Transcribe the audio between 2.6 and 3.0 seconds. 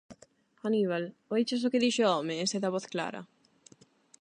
da voz